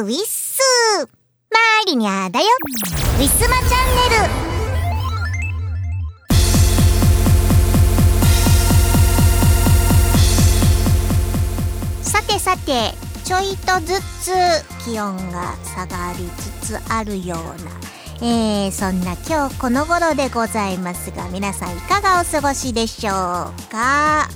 [0.00, 0.58] ウィッス
[1.50, 2.46] マリニャだよ。
[3.18, 4.32] ウィスマチャンネル。
[12.02, 14.32] さてさてちょいとずつ
[14.82, 16.26] 気温が下がり
[16.62, 17.70] つつあるような。
[18.26, 23.14] えー、そんな今日この頃でございますが皆さんいかがお過ごしでしょう
[23.70, 24.28] か？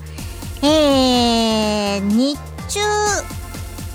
[0.62, 2.38] えー、日
[2.68, 2.80] 中、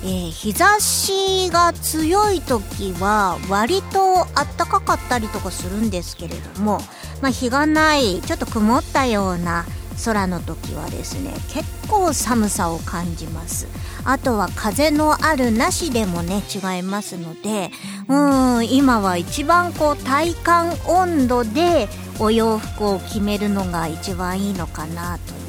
[0.04, 6.80] えー、日差しが強い時は割と暖かかったりとかするんですけれども、
[7.22, 9.66] まあ、日がないちょっと曇ったような
[10.04, 13.68] 空の時はですね結構寒さを感じます。
[14.04, 17.70] あとは風のあるなしでもね違いますので
[18.08, 21.88] うん今は一番こう体感温度で
[22.20, 25.41] お洋服を決めるのが一番いいのかなと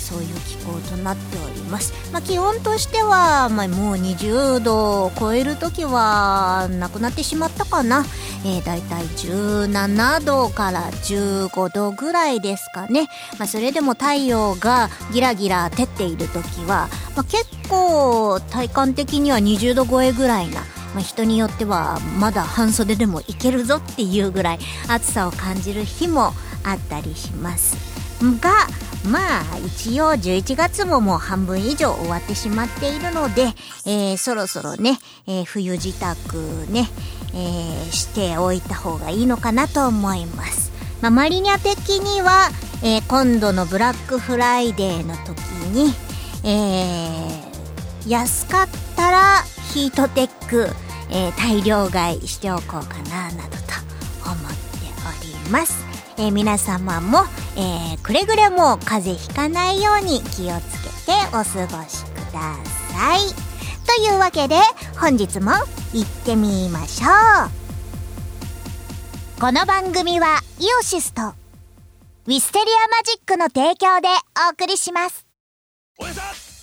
[0.00, 8.04] そういう気候となっております、まあ、気温としては、まあ、もう20度を超える時はなくなってしまったかな、
[8.44, 20.62] えー、だいたい17度から15度ぐらいですかね、まあ、それでも太陽がギラギラ照っている時は、まあ、結構体感的には20度超えぐらいな
[20.94, 26.32] まあ、人によってはまだ半袖でもいけるぞっていうぐらい暑さを感じる日も
[26.64, 27.76] あったりします
[28.40, 28.66] が
[29.08, 33.48] まあ一応11月ももう半分以上終わってしまっているので、
[33.86, 36.06] えー、そろそろね、えー、冬支度
[36.70, 36.88] ね、
[37.32, 40.70] えー、しておいた方がいいのかなと思います。
[41.00, 42.50] まあ、マリニャ的には、
[42.82, 45.38] えー、今度のブラックフライデーの時
[45.72, 45.94] に、
[46.44, 50.68] えー、安かったらヒートテック、
[51.10, 53.64] えー、大量買いしておこうかななどと
[54.24, 54.56] 思って
[55.22, 55.84] おります。
[56.18, 57.20] えー、皆様も、
[57.56, 61.44] えー、くれぐれも風邪ひかないように気をつけてお過ご
[61.88, 62.56] しくだ
[62.92, 63.20] さい。
[63.86, 64.56] というわけで
[65.00, 65.52] 本日も
[65.92, 67.06] 行ってみましょ
[67.46, 69.40] う。
[69.40, 71.22] この番組はイオシスと
[72.26, 74.08] ウィステリアマジックの提供で
[74.48, 75.26] お送りします。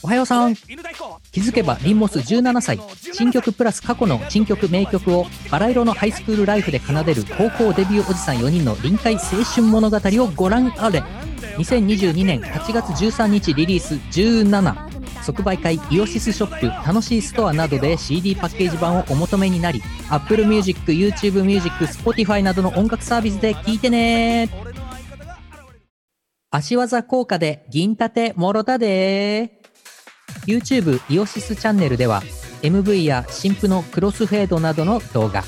[0.03, 0.55] おはようさん。
[0.55, 2.79] 気づけばリンモス17歳。
[3.13, 11.03] 新曲プラス過去の新曲名曲をバラ色のハイスクールライフで奏でる高校デビューおじさん4人の臨海青春物語をご覧あれ。
[11.57, 24.49] 2022年8月13日リリース17即売会イオシスショップ楽しいストアなどで CD パッケージ版をお求めになり Apple Music、YouTube Music、Spotify などの音楽サービスで聴いてね。
[26.49, 29.56] 足技効果で銀盾もろたで
[30.47, 32.23] YouTube イオシスチャンネルでは
[32.61, 35.43] MV や新婦のクロスフェードなどの動画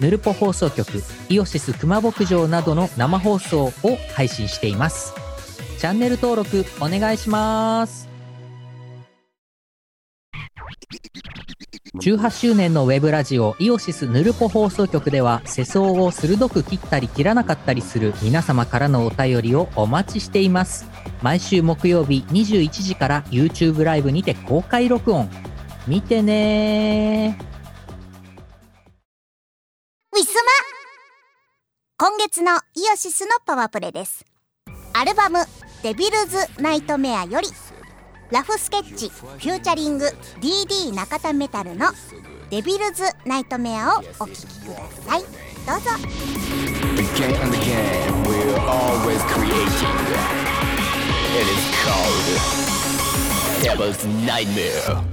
[0.00, 0.88] ヌルポ放送局
[1.28, 3.72] イオシス熊牧場などの生放送を
[4.14, 5.14] 配信しています。
[5.78, 8.11] チャンネル登録お願いします。
[12.02, 20.84] 18周年のウェブラジオイオシスヌルポ放送局では世相を鋭く切ったり切らなかったりする皆様からのお便りをお待ちしています。
[21.22, 25.30] 毎週木曜日21時から YouTube ライブにて公開録音。
[25.86, 27.38] 見てね
[30.12, 30.50] ウィスマ。
[31.98, 34.24] 今月のイオシスのパワープレです。
[34.92, 35.38] アルバム
[35.84, 37.46] デビルズナイトメアより。
[38.32, 40.06] ラフスケッチフューチャリング
[40.40, 41.88] DD 中田メタルの
[42.48, 44.76] デビルズナイトメアをお聴きくだ
[45.06, 45.90] さいどうぞ
[46.96, 49.68] Again and again we're always creating
[51.36, 52.40] It is called
[53.62, 55.12] Devil's Nightmare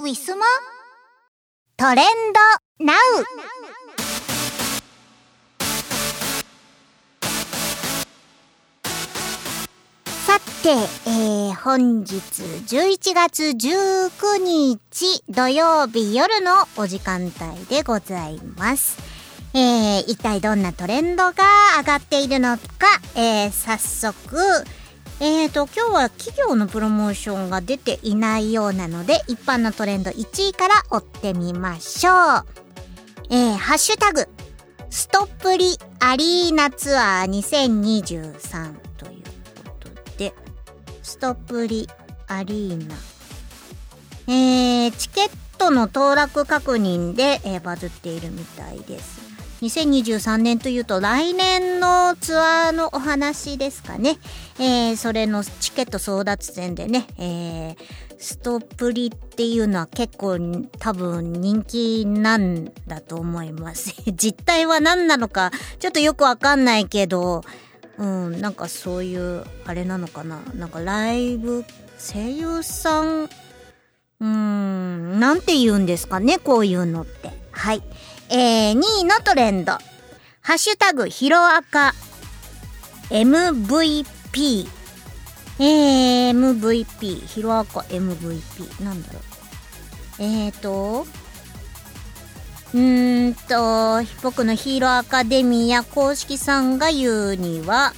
[0.00, 0.44] ウィスマ
[1.76, 2.06] トレン
[2.80, 2.84] ド？
[2.84, 2.96] ナウ。
[10.26, 10.70] さて、
[11.06, 18.98] えー、本日11月19日土曜日夜のお時間帯でございます。
[19.54, 21.44] えー、一体どんなトレンドが
[21.78, 22.62] 上がっているのか、
[23.14, 24.36] えー、早速、
[25.22, 32.44] えーと、今日は企業のプロモーションが出ていないようなので、一般のトレンド1位から追ってみましょう。
[33.28, 34.26] えー、ハッシュタグ、
[34.88, 39.22] ストップリアリーナツアー2023という
[39.62, 40.32] ことで
[41.02, 41.86] ストップリ
[42.26, 42.96] アリーナ。
[44.26, 49.29] えー、チケットの当落確認で、えー、バズっているみたいです。
[49.62, 54.16] 2023年というと来年のツアーのお話ですかね。
[54.58, 57.76] えー、それのチケット争奪戦でね、えー、
[58.18, 60.38] ストプリっていうのは結構
[60.78, 63.94] 多分人気なんだと思います。
[64.12, 67.42] 実態は何なのかちょっとよくわかんないけど、
[67.98, 71.66] うん、なんかそういうあれなのかななんかライブ
[71.98, 77.82] 声優さんうーんなんて言うんですかねこういうのってはい
[78.32, 79.72] えー、2位のトレンド。
[80.42, 81.94] ハッシュタグヒロアカ
[83.10, 84.68] MVP
[85.58, 89.22] えー、MVP ヒロアカ MVP なんだろう。
[90.22, 91.06] えーと
[92.72, 97.92] うーんと、僕のヒーローアカデミア公式さんが言うには、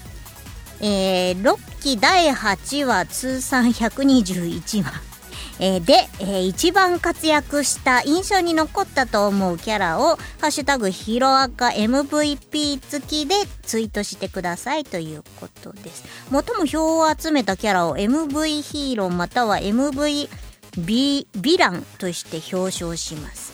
[0.81, 5.12] えー、6期第8話通算121話。
[5.59, 16.05] えー、で、えー、一番活躍した印象に残ったと思うキャラを、ハッシュタグヒロアカ MVP 付きでツイートしてくださいということです。
[16.31, 20.29] 最も票を集めたキャラを MV ヒーローまたは MV
[20.77, 23.53] ヴィランとして表彰します。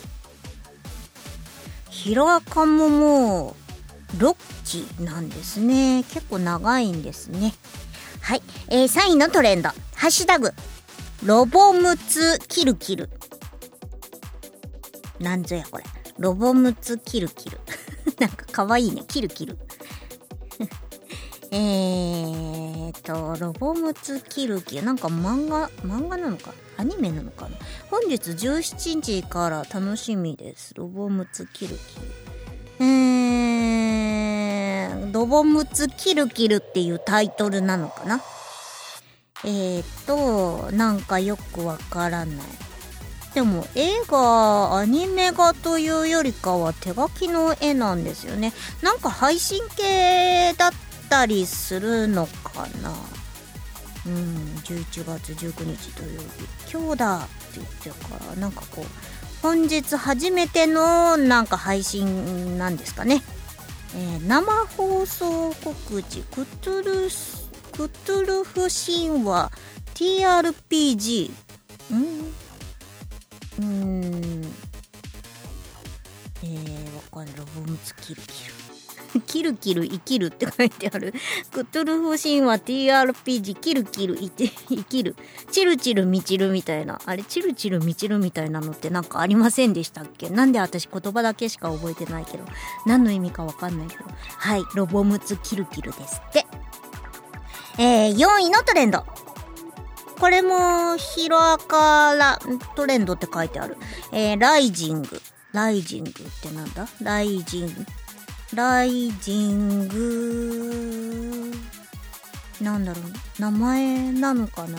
[1.89, 3.55] ヒロアカもも
[4.15, 4.35] う6
[4.65, 6.03] 期なんですね。
[6.03, 7.53] 結構長いんですね。
[8.21, 8.41] はい。
[8.69, 9.69] えー、3位のトレンド。
[9.95, 10.53] ハッシュタグ。
[11.23, 13.09] ロボムツキルキル。
[15.19, 15.83] なんぞやこれ。
[16.17, 17.59] ロボムツキルキル。
[18.19, 19.03] なんかかわいいね。
[19.05, 19.57] キルキル。
[21.51, 24.85] えーと、ロボムツキルキル。
[24.85, 26.53] なんか漫画、漫画なのか？
[26.77, 27.57] アニメなのかな？
[27.91, 30.73] 本日17日から楽しみです。
[30.75, 32.07] ロボムツキルキル。
[32.85, 38.21] えー、ロボムツキルキルっていうタイトルなのかな？
[39.45, 42.47] えーと、なんかよくわからない。
[43.33, 48.53] でも映画、アニメ画というよりかは手書きの絵なんですよね。
[48.81, 50.71] なんか配信系だっ
[51.09, 52.93] たりするのかな
[54.05, 58.85] うん11月19日土曜日今日だって言ってるからなんかこう
[59.41, 63.21] 本日初めてのなんか配信なんですかね、
[63.95, 67.38] えー、生放送告知クトゥルス
[67.79, 69.49] クトゥルフ神話
[69.93, 71.31] TRPG
[71.91, 72.33] うん
[73.57, 74.43] うん
[76.43, 81.13] えー、わかんないロボムツキルキルキルキル生きるって書いてある。
[81.51, 85.15] クトゥルフ神話 TRPG キルキル生きる。
[85.49, 87.01] チルチルミチルみたいな。
[87.05, 90.29] あれ、チルチルミチルみたいなのってなんかありませんでしたっけ？
[90.29, 92.43] なんで私言葉だけしか覚えてないけど。
[92.85, 94.03] 何の意味かわかんないけど。
[94.37, 96.45] はい、ロボムツキルキルですって。
[97.81, 99.05] えー、4位のトレンド。
[100.19, 102.37] これもヒロアカラ
[102.75, 103.77] トレンドって書いてある。
[104.11, 105.21] えー、ライジング。
[105.53, 106.89] ライジングってなんだ？
[107.01, 107.73] ライジング。
[108.53, 111.53] ライジング
[112.59, 113.03] なんだろう
[113.41, 114.77] 名前なのかな？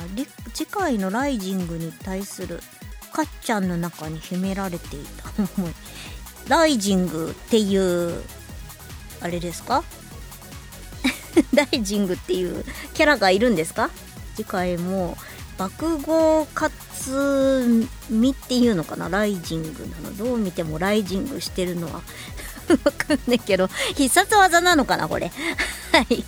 [0.53, 2.61] 次回のライジングに対する
[3.15, 5.73] かっちゃんの中に秘められていた思い
[6.49, 8.23] ライジングっていう
[9.23, 9.83] あれですか？
[11.55, 13.91] ライジングっていうキャラがいるんですか？
[14.37, 15.17] 次回も
[15.59, 19.09] 爆豪かつみっていうのかな？
[19.09, 20.17] ライジングなの？
[20.17, 21.95] どう見てもライジングしてるのは
[22.85, 25.31] わかんないけど、必殺技なのかな、これ？
[25.93, 26.25] はい。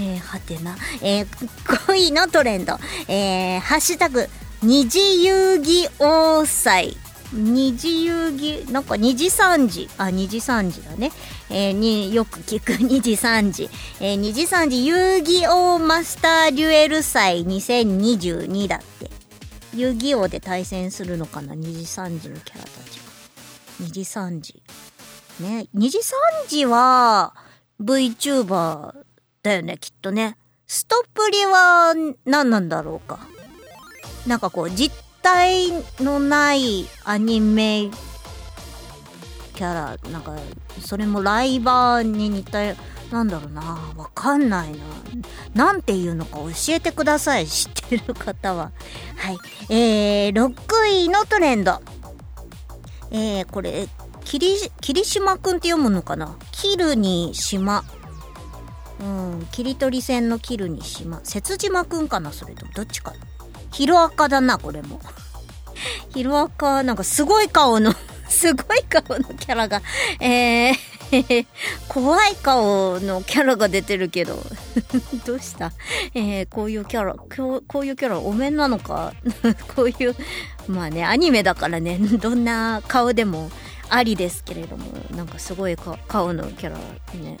[0.00, 0.76] えー、はてな。
[1.02, 1.26] えー、
[1.66, 2.78] 5位のトレンド。
[3.08, 4.28] えー、ハッシュタグ、
[4.62, 6.96] 二次遊戯王祭。
[7.32, 9.88] 二次遊戯、なんか二次三次。
[9.96, 11.10] あ、二次三次だね。
[11.48, 13.70] えー、によく聞く 二次三次。
[14.00, 19.10] えー、二次三次遊戯王マスターデュエル祭2022だって。
[19.74, 21.54] 遊戯王で対戦するのかな？
[21.54, 23.02] 二次三次のキャラたちが。
[23.80, 24.62] 二次三次。
[25.40, 25.66] ね。
[25.74, 26.02] 2時3
[26.48, 27.34] 時は
[27.80, 28.92] VTuber
[29.42, 30.36] だよね、きっとね。
[30.66, 33.20] ストップリは何なんだろうか。
[34.26, 37.90] なんかこう、実体のないアニメ
[39.54, 40.34] キャラ、なんか、
[40.80, 42.58] それもライバーに似た
[43.12, 43.62] なんだろうな
[43.96, 44.78] わかんないな。
[45.54, 48.72] なんていうのか教えてください知ってる方は。
[49.16, 49.38] はい。
[49.68, 51.82] えー、6位のトレンド。
[53.10, 53.86] えー、これ
[54.24, 56.36] 霧霧島くんって読むのかな？
[56.52, 57.84] キルに島
[59.00, 62.72] うん切り取り線のキルに島節島くんかなそれとも。
[62.72, 63.16] どっちかな？
[63.72, 65.00] ヒロアカだなこれも。
[66.14, 67.92] ヒロアカなんかすごい顔の
[68.28, 69.82] すごい顔のキャラが
[70.20, 70.92] えー
[71.88, 74.42] 怖い顔のキャラが出てるけど
[75.26, 75.72] どうした？
[76.14, 79.12] えー、こういうキャラこういうキャラお面なのか？
[79.76, 80.16] こういう
[80.68, 83.50] まあねアニメだからねどんな顔でも
[83.90, 86.78] ありですけれどもなんかすごい顔のキャラ
[87.18, 87.36] ね。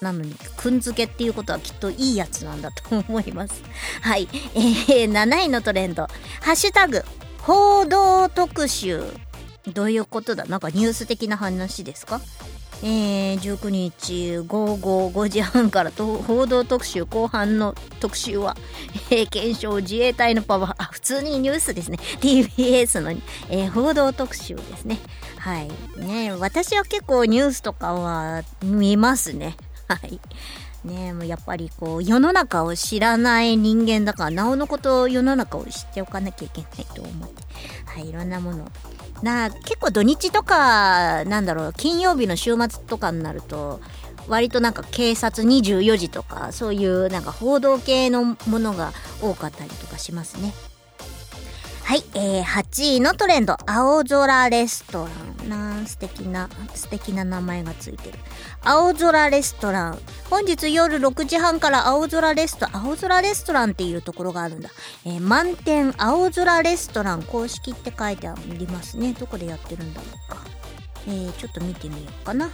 [0.00, 3.62] なのにくんづけっていうことはきっといいやつなんだと思います。
[4.00, 4.28] はい。
[4.54, 6.06] えー、7位のトレンド。
[6.40, 7.04] ハッシュタグ
[7.42, 9.02] 報道特集。
[9.74, 10.46] どういうことだ？
[10.46, 12.20] なんかニュース的な話ですか？
[12.82, 18.56] えー、19日午後5時半から報道特集後半の特集は、
[19.10, 21.98] えー、検証自衛隊のパワーあ普通にニュースですね。
[22.22, 23.10] TBS の、
[23.50, 24.98] えー、報道特集ですね。
[25.36, 25.68] はい。
[25.98, 29.56] ね私は結構ニュースとかは見ますね。
[29.96, 30.20] はい。
[30.84, 37.42] ねもうやっぱりこう世の中を知らない人間だからなおのこと世の中を知っておかなきゃいけないと思って。
[37.84, 38.70] はいいろんなもの。
[39.22, 43.80] な結構土日とかなんだろう金曜日の週末とかになると
[44.28, 50.54] 割となんか警察24時とかそういうなんか報道系のものが多かったりとかしますね。
[51.90, 53.56] はい、えー、8位のトレンド。
[53.66, 55.08] 青空レスト
[55.42, 55.48] ラン。
[55.48, 58.18] な素敵な素敵な名前がついてる。
[58.62, 59.98] 青空レストラン。
[60.30, 64.70] 本日夜6時半から青空レスト青空レストランっていうところがあるんだ、
[65.04, 67.24] えー、満点青空レストラン。
[67.24, 69.12] 公式って書いてありますね。
[69.14, 70.44] どこでやってるんだろうか。
[71.08, 72.50] えー、ちょっと見てみようかな。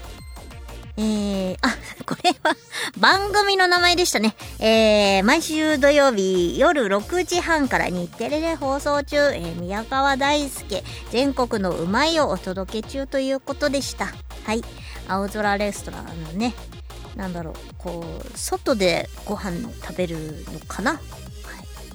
[0.99, 1.77] えー、あ、
[2.07, 2.57] これは
[2.99, 4.35] 番組の名前でしたね。
[4.59, 14.07] えー、毎週土曜日夜6時半から日テレで放送中、えー、宮川大輔全国のうまいをお届け中ということでした。
[14.45, 14.63] はい。
[15.07, 16.55] 青空レストランのね、
[17.15, 20.93] なんだろう、こう、外でご飯食べるのかな？
[20.93, 21.01] はい。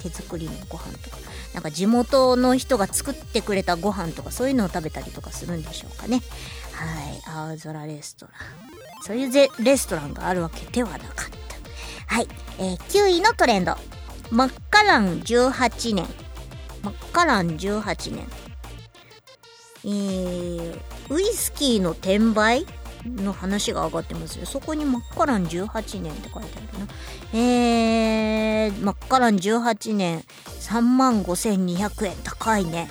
[0.00, 1.18] 手作りのご飯とか。
[1.54, 6.22] なんか地元の人が作ってくれたご飯とかそういうのを食べたりとかするんでしょうかね。
[6.72, 7.52] はい。
[7.54, 8.81] 青空レストラン。
[9.02, 11.08] そういうぜレストランがあるわけではなかっ
[12.06, 12.14] た。
[12.14, 12.28] はい。
[12.58, 13.76] えー、9位のトレンド。
[14.30, 16.06] マッカラン18年。
[16.82, 18.26] マッカラン18年。
[19.84, 20.80] えー、
[21.10, 22.64] ウイスキーの転売
[23.04, 24.46] の話が上がってますよ。
[24.46, 26.86] そこにマッカラン18年って書いてあるな。
[27.34, 30.22] えー、マッカラン18年
[30.60, 32.16] 3万5200円。
[32.22, 32.88] 高いね。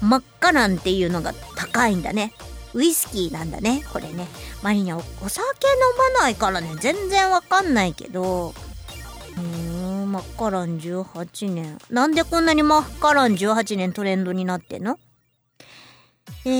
[0.00, 2.32] マッカランっていうのが高いんだね。
[2.74, 4.26] ウイスキーなんだね、これね。
[4.62, 5.72] マリニャお酒飲
[6.14, 8.54] まないからね、全然わかんないけど、
[9.36, 11.78] うーん、マッカラン18年。
[11.90, 14.98] なんでこんなにマッカラン18年トレンドになってんの？
[16.44, 16.50] え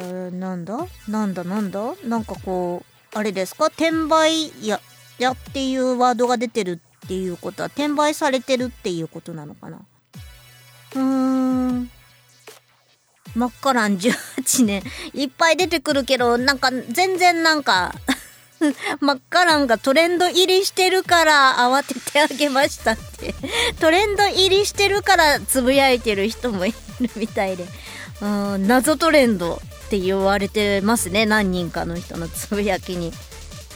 [0.00, 0.86] ー、なんだ？
[1.08, 1.44] なんだ？
[1.44, 1.94] なんだ？
[2.04, 2.82] なんかこ
[3.14, 3.66] う、あれですか？
[3.66, 4.80] 転売や、
[5.18, 9.78] やっていうワードが出てるっていうことは、転売されてるっていうことなのかな？
[10.96, 11.90] うーん。
[13.34, 14.82] マッカラン18年
[15.14, 17.94] いっぱい出てくるけど、なんか全然なんか
[19.00, 23.34] マッカランがトレンド入りしてるから慌ててあげましたって
[23.80, 27.66] トレンド入りしてるからつぶやいてる人もいるみたいで。
[28.20, 31.26] うん、謎トレンドって言われてますね。
[31.26, 33.12] 何人かの人の つぶやきに。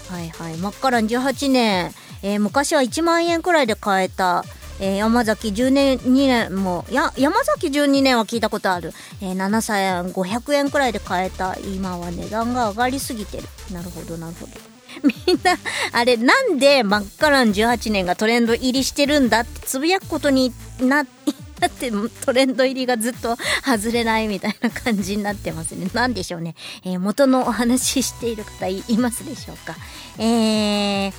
[0.09, 0.57] はいはい。
[0.59, 1.93] マッカラン18年。
[2.23, 4.45] えー、昔は1万円くらいで買えた
[4.81, 14.53] えー、山崎10年2年もや山崎12年は聞いたことある、えー、7歳500円くらいで買えた今は値段が上がりすぎてるなるほどなるほど
[15.27, 15.57] みんな
[15.93, 21.03] あれなんでマッカラン18年がトレンド入りしてるんだってつぶやくことにな
[21.67, 21.91] って
[22.25, 25.89] トレンド入りがずっと 外れないみたいな感じになってますね。
[25.95, 26.55] なんでしょうね。
[26.85, 29.75] えー、元のお話ししている方いますでしょうか。
[30.19, 31.13] えー、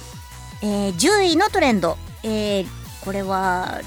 [0.61, 1.97] えー、10位のトレンド。
[2.23, 2.67] えー、
[3.07, 3.79] これは、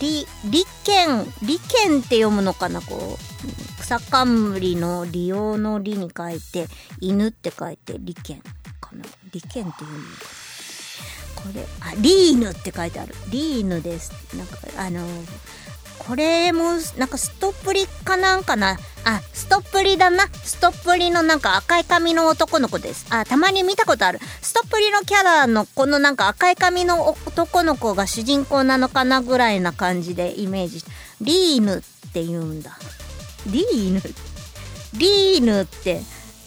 [0.00, 6.66] り、利権、利権って読むのかなこう、草冠の利用の利に書いて、
[7.00, 8.42] 犬って書いて、利権
[8.80, 13.14] かな利権って読むのかなこれ、あ、リーヌって書いてある。
[13.30, 14.10] リーヌです。
[14.36, 15.06] なんか、あの、
[16.06, 18.78] これも、なんかストップリかなんかな？
[19.06, 20.26] あ、ストップリだな。
[20.32, 23.06] ストップリのなんか赤い髪の男の子です。
[23.10, 24.18] あ、たまに見たことある。
[24.42, 30.82] ストップリのキャラのこのなんか赤い髪の男の子が主人公なのかなぐらいな感じでイメージ
[31.20, 32.76] リーヌって言うんだ。
[33.46, 34.00] リーヌ？
[34.98, 36.02] リーヌって、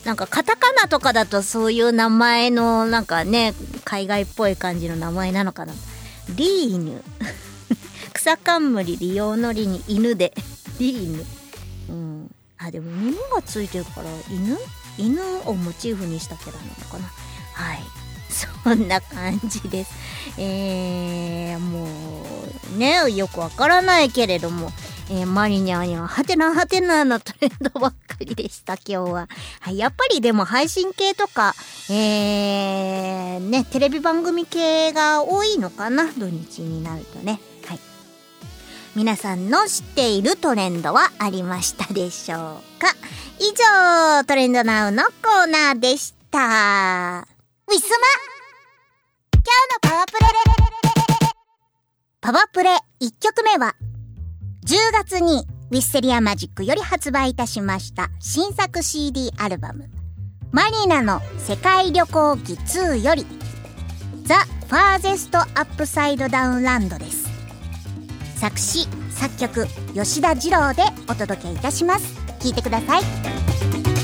[0.05, 5.73] なんかカタカナとかだとそういう名前のなんかね海外っぽい感じの名前なのかな
[6.35, 7.03] リーヌ
[8.17, 10.33] 草冠利用のりに犬で。
[10.79, 11.25] リーヌ
[11.89, 12.35] うん。
[12.57, 14.57] あでも耳がついてるから犬？
[14.97, 17.05] 犬をモチーフにしたキャラなのかな？
[17.53, 17.79] はい。
[18.33, 19.91] そんな感じです。
[20.39, 21.87] えー、も
[22.75, 24.71] うねよくわからないけれども
[25.09, 29.29] えー、マリニャーにはハテナハテナのトレンドばっかりでした今日は、
[29.61, 31.55] はい、やっぱりでも配信系とか
[31.89, 36.11] えー、ねテレビ番組系が多いのかな？
[36.17, 37.39] 土日になるとね。
[38.97, 42.39] 皆さんの知っているトレンドはありましたでしょう
[42.81, 42.87] か？
[43.39, 46.39] 以上トレンドナウのコーナーでした。
[46.39, 48.07] ウィスマ
[49.33, 50.27] 今日のパワープレ。
[52.21, 53.75] パワープレ1曲目は
[54.65, 59.91] 10月に Wisteria Magic より発売いたしました新作 CD アルバム。
[60.51, 63.27] マリナの世界旅行記2より
[64.23, 67.36] The Farthest Upside Down Land です。
[68.39, 72.15] 作詞作曲吉田二郎でお届けいたします。
[72.39, 73.96] 聞いてください。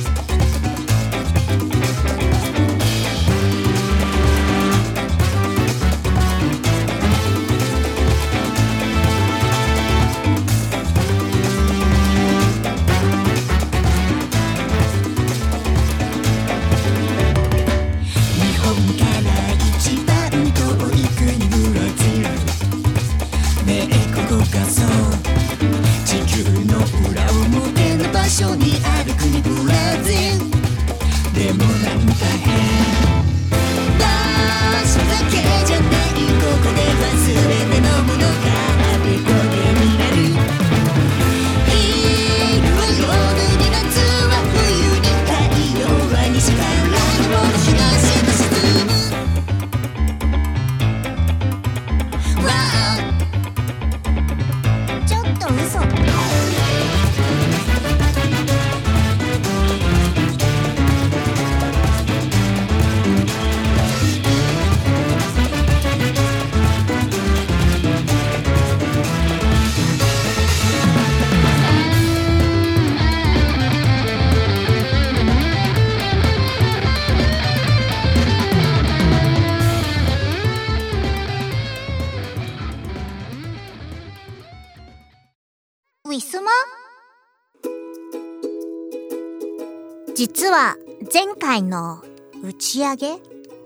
[92.94, 93.08] 上げ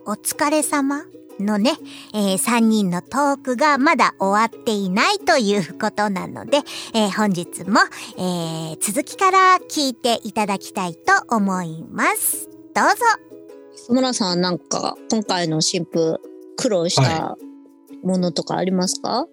[0.06, 1.04] お疲れ様
[1.40, 1.74] のね、
[2.14, 6.60] えー、3人のトークがまだ終わっていないということなので、
[6.94, 7.80] えー、本日も、
[8.18, 12.50] えー、続きから聞いていただきたいと思います。
[12.74, 12.96] どうぞ。
[13.76, 16.20] 磯村さんなんか今回の新婦
[16.56, 17.38] 苦労した
[18.04, 19.28] ものとかありますか、は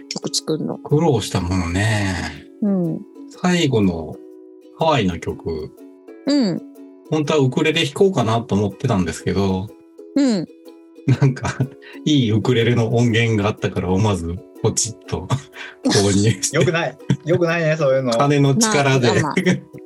[0.00, 0.78] い、曲作るの。
[0.78, 2.46] 苦労したものね。
[2.62, 3.00] うん。
[3.28, 4.16] 最後の
[4.78, 5.72] ハワイの曲
[6.26, 6.75] うん。
[7.10, 9.68] 本当はウクレレ弾こうかなと思ってたんですけど、
[10.16, 10.46] うん。
[11.06, 11.56] なんか、
[12.04, 15.28] いいウクレレの音源があったから思わずポチッと
[15.86, 16.56] 購入して。
[16.56, 16.98] よくない。
[17.24, 18.12] よくないね、そういうの。
[18.12, 19.08] 金の力で。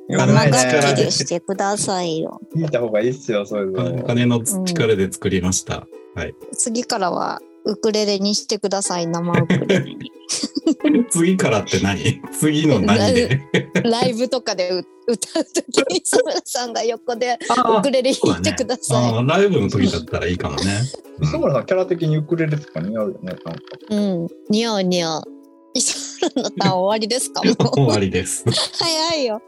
[0.09, 2.41] 金の力でしてくださいよ。
[2.55, 4.03] 聞いた方がいいっすよ、そういうの。
[4.03, 5.87] 金の力で作りました。
[6.15, 6.35] うん、はい。
[6.53, 10.11] 次からはウクレレにしてください、生ウクレレに。
[11.09, 12.21] 次からって何？
[12.31, 13.41] 次の何で？
[13.83, 14.71] ライブとかで
[15.07, 17.37] 歌うときに、磯村さんが横で
[17.77, 19.13] ウクレレ弾いてください。
[19.13, 20.81] ね、ライブの時だったらいいかもね。
[21.21, 23.53] 磯村さん、キャラ的にウクレレとか似合うよね、なんか。
[23.89, 25.23] うん、似合う似合う。
[25.73, 28.43] 磯村のターン終わりですかもう終わりです。
[28.73, 29.41] 早いよ。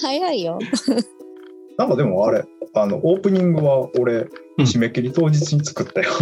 [0.00, 0.58] 早いよ。
[1.80, 6.10] なんかでもあれ、あの、オープニングは俺、締め切り当日に作ったよ。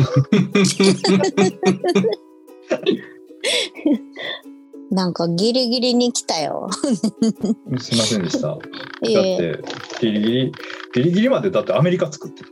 [4.92, 6.68] なんかギリギリに来たよ。
[7.80, 8.50] すいませんでした。
[8.50, 8.58] だっ
[9.00, 9.58] て、
[10.00, 10.52] ギリギリ、
[10.94, 12.50] ギリギリまでだってアメリカ作ってた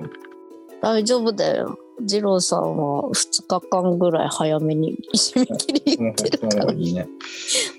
[0.83, 1.79] 大丈夫だよ。
[2.01, 6.73] 二郎さんは2日間ぐらい早めに締め切り言ってるから。
[6.73, 7.07] いいね。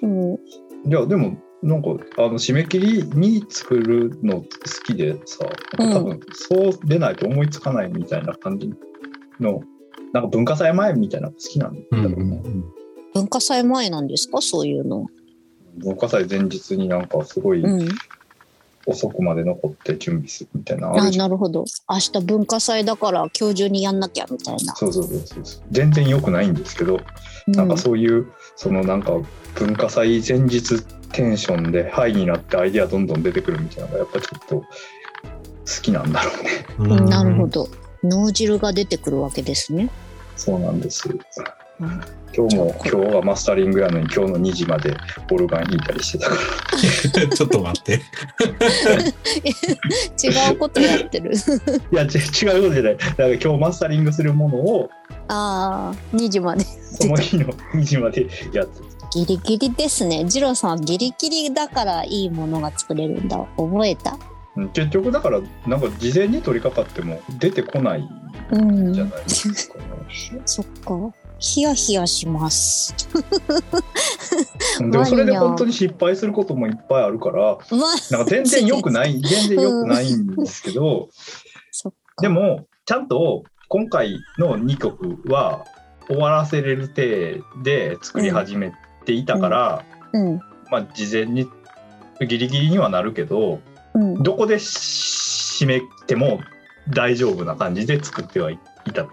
[0.01, 0.35] うん。
[0.35, 0.37] い
[0.89, 4.45] や、でも、なんか、あの、締め切りに作るの好
[4.85, 5.45] きでさ、
[5.77, 8.71] 多分、そう出ないと思いつかないみたいな感じ
[9.39, 9.61] の、
[10.13, 12.15] なんか文化祭前みたいなの好きなんだろうね。
[12.15, 12.65] うんうん。
[13.13, 14.41] 文化祭前なんですか？
[14.41, 15.07] そういうの。
[15.77, 17.63] 文化祭前日になんかすごい、
[18.85, 21.65] 遅くまで残って準備するみたいなあなるほど。
[21.89, 24.75] 明日文化祭だから今日中にやんなきゃみたいな。
[24.75, 25.63] そうそうそうそう。
[25.71, 27.01] 全然良くないんですけど、
[27.47, 29.11] うん、なんかそういうそのなんか
[29.55, 34.63] 文化祭前日テンションでハイになってアイディアどんどん出てくるみたいなのがやっぱちょっと
[35.81, 36.65] きなんだろうね。
[36.79, 37.47] うんなるほ。
[37.47, 37.67] ど。
[38.03, 39.89] 脳汁が出てくるわけですね。
[40.35, 41.09] そうなんです。
[41.09, 41.13] う
[41.85, 42.01] ん
[42.35, 44.95] 今日も今日はマスタリングやのに今日の2時まで
[45.31, 47.27] オルガン弾いたりしてたから。
[47.35, 47.93] ちょっと待って。
[50.27, 51.31] 違うことやってる。
[51.91, 52.97] いやち違うことじゃない。
[52.97, 54.89] だから今日マスタリングするものを
[55.29, 56.63] ああ、2時まで。
[56.63, 58.96] その日の2時までやってた。
[59.13, 60.23] ギリギリですね。
[60.23, 63.37] 二郎さんはギリギリだからいいものが作れるんだ。
[63.57, 64.17] 覚えた？
[64.55, 68.09] うん結局だからなんか事前に取り掛かっても出てこない
[68.51, 69.83] うんんじゃないですか、ね
[70.45, 71.13] そっか。
[71.39, 72.95] ヒヤヒヤします。
[74.79, 81.09] でもそれで本当に失敗することもいっぱいあるからまあ、なんか全然良くない全然良くないんですけど。
[82.21, 85.65] でもちゃんと今回の2曲は
[86.07, 88.71] 終わらせれる体で作り始め
[89.07, 90.39] ていたから、うん。
[90.69, 91.47] まあ事前に
[92.19, 93.61] ギリギリにはなるけど
[93.93, 94.21] うん。
[94.21, 96.41] どこで締めても
[96.89, 98.59] 大丈夫な感じで作ってはい
[98.93, 99.07] た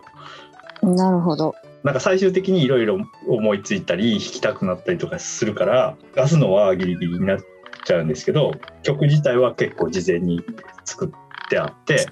[0.83, 1.55] なるほど。
[1.83, 7.39] なんか最終的にいろいろ思いついたり弾きたくなったりとかするから出すのはギリギリになっ
[7.85, 8.53] ちゃうんですけど
[8.83, 10.43] 曲自体は結構事前に
[10.85, 12.07] 作ってあって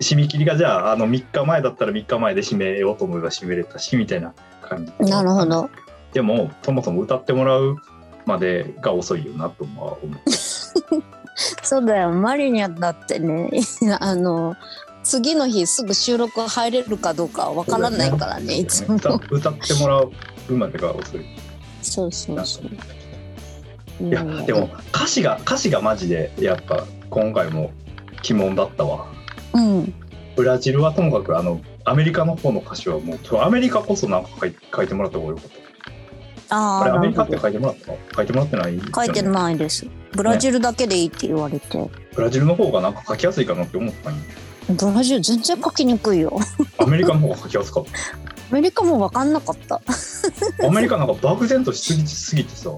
[0.00, 5.70] 締め切りがじゃああの3日前だったら3日前で締めようと思えば締めれたしみたいな感じなるほど。
[6.12, 7.76] でもそもそも歌ってもらう
[8.26, 10.18] までが遅いよなとは思う
[11.62, 12.10] そうだよ。
[12.10, 13.50] マリニャだってね、
[14.00, 14.56] あの、
[15.04, 18.96] 次の日すぐ収録入れるかどうかわからないからね、いつも。
[18.96, 20.10] 歌歌ってもらう
[20.50, 21.24] までが遅い
[21.82, 24.08] そうそうそう。
[24.08, 27.72] いやでも歌詞が歌詞がマジでやっぱ今回も
[28.28, 29.06] 鬼門だったわ
[29.54, 29.94] うん。
[30.36, 34.30] ブラジルはともかくあのアメリカの方の歌詞はもうアメリカこそなんか
[34.74, 35.67] 書いてもらった方がよかった
[36.50, 39.86] ああ、あれアメリカって書いてもらったの書いてもらってないど書いていないです。
[40.12, 41.90] ブラジルだけでいいって言われて。
[42.14, 44.20] ブラジルの方がなんか書きやすいかなって思ったんよ
[44.68, 46.38] ブラジル全然書きにくいよ。
[46.78, 47.84] アメリカの方が書きやすかっ
[48.50, 49.80] アメリカも分かんなかった。
[50.60, 52.70] たアメリカなんか漠然としすぎすぎてさ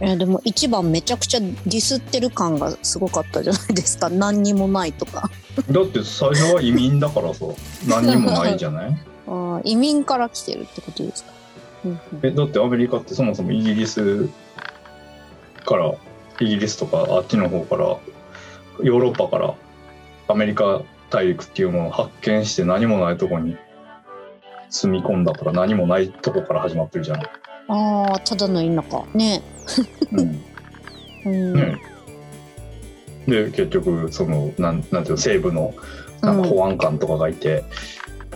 [0.00, 4.08] えでも一番めちゃくちゃディスってる感がすごかったじゃないですか。
[4.10, 5.28] 何にもないとか。
[5.70, 7.44] だって最初は移民だからさ
[7.86, 8.96] 何にもないじゃない？
[9.26, 11.32] あー移民から来てるってことですか？
[12.22, 14.28] えだってアメリカってそもそもイギリス
[15.64, 15.94] から
[16.40, 17.84] イギリスとかあっちの方から
[18.84, 19.54] ヨーロッパから
[20.28, 23.56] アメリカ大陸っていうものを発見して何もないとこに
[24.70, 27.22] 住み込んだから何もないとこから始まってるじゃん。
[27.70, 29.04] ああ、ただの田舎。
[29.14, 29.42] ね。
[30.12, 30.42] うん
[31.24, 31.54] うん。
[31.54, 31.80] ね
[33.26, 35.74] で結局そのなんなんていうの西部の
[36.22, 37.64] なんか保安官とかがいて、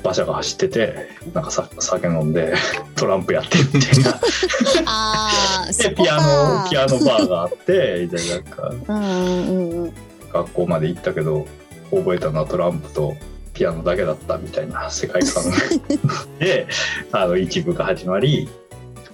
[0.03, 2.55] 馬車が走っててなんかさ酒飲んで
[2.97, 4.21] トランプやってみたいな
[4.87, 6.67] あでこピアノか。
[6.71, 9.93] ピアノバーがあってみたいななんか。
[10.33, 11.47] 学校まで行ったけど
[11.91, 13.15] 覚えたのはトランプと
[13.53, 15.45] ピアノだけだったみたいな世界観
[16.41, 16.67] で
[17.12, 18.49] あの一部が始まり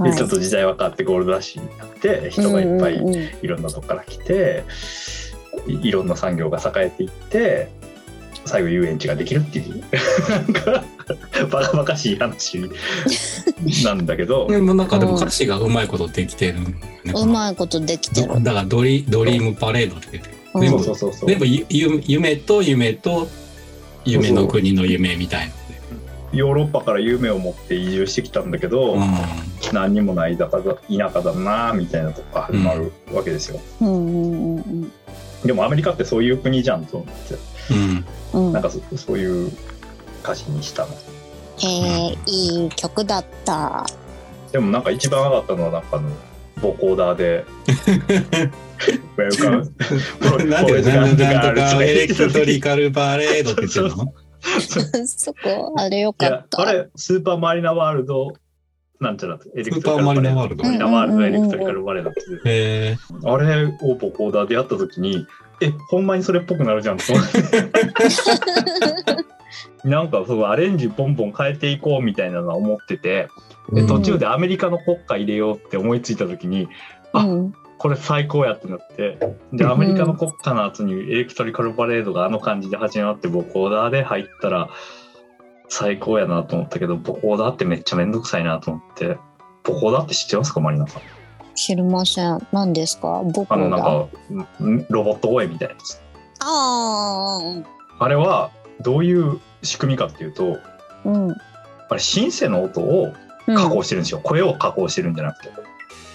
[0.00, 4.62] でちょっと時代は変わってゴールドラッシュになって人がいっぱいいろんなとこから来て
[5.66, 7.68] いいろんな産業が栄えていって
[8.48, 9.84] 最後遊園地ができるっていう。
[10.28, 10.84] なんか
[11.50, 12.58] バカバカしい話。
[13.84, 14.46] なんだけど。
[14.48, 16.74] でもなんかでも歌詞がうまいことできてるね。
[17.14, 18.42] うまいことできてる。
[18.42, 21.20] だからドリドリームパレードって言ってうん全部そうそうそう。
[21.20, 23.28] そう全部夢と夢と
[24.04, 25.54] 夢の国の夢みたいな。
[26.30, 29.06] ヨーロッパから夢を持って移住してきたんだけど、の
[29.62, 29.70] で。
[29.72, 34.92] 何にもない田舎だ田舎だなみたいなとこ始まるわけですよ、うんうんうん。
[35.42, 37.34] でもアメリカってそういう国じゃんと思って
[38.34, 38.52] うん。
[38.52, 39.52] なんかそそういう
[40.22, 40.94] 歌詞にしたの。
[41.60, 43.84] えー、いい曲だった。
[44.52, 46.08] でもなんか一番上がったのはなんかあの
[46.62, 47.44] ボコーダーで
[49.16, 49.72] 「ウェルカム」
[50.50, 54.14] なんでなんでなんとかエレクトリいカルパレードって言ってるの？
[55.06, 56.62] そこ、あれよかやった。
[56.62, 58.32] あれスーパーマリナワールド
[59.00, 60.64] なんちゃらエレクトリカルスーパーマリナワールド。
[60.64, 65.26] マリナワールドエレクトリカルパレードってへえあれをボコーダーでやった時に
[65.60, 66.98] えほんまにそれっぽくなるじゃん。
[66.98, 67.04] と
[69.84, 73.28] なんかそうアレンジポンポン変えていこうみたいなのは思ってて。
[73.72, 76.68] で途中でアメリカの国歌入れようって思いついた時に
[77.12, 77.52] あうん。
[77.76, 79.18] これ最高やってなって
[79.52, 84.70] でアメリカの国歌の後にエレクトリカルパレードがあの感じで始まってボコーダーで入ったら
[85.68, 89.18] 最高やなと思ったけどボコーダーってめっちゃめんどくさいなと思って
[89.64, 91.02] ボコーダーって知ってますかマリナさん？
[91.58, 92.46] 知りません。
[92.52, 93.22] 何ですか？
[93.34, 94.46] 僕あのなんが。
[94.58, 96.00] かんロボット声みたいなやつ
[96.40, 97.62] あ
[97.98, 100.58] あれはどういう仕組みかっていうと
[101.04, 101.30] あ、うん。
[101.32, 103.12] あれシンセの音を
[103.48, 105.50] うん加工してるんですよ、声を加工してるんじゃなくて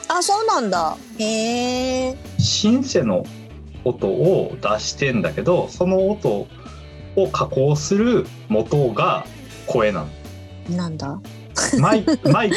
[0.08, 0.96] あ、そうなんだ。
[1.20, 2.18] へえ。
[2.38, 3.26] シンセの
[3.84, 6.48] 音を出してんだけどその音
[7.16, 9.26] を加工する元が
[9.68, 10.06] 声な
[10.70, 10.76] の。
[10.78, 11.20] なんだ？
[11.80, 12.56] マイマイク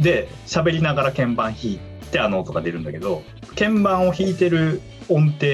[0.00, 1.80] で喋りながら鍵盤弾い
[2.10, 3.22] てあの音が出るんだけど
[3.58, 5.46] 鍵盤を弾いてる音程